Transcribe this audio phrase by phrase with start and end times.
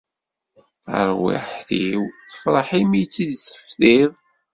[0.83, 4.11] Tarwiḥt-iw tefreḥ imi i tt-id-tefdiḍ.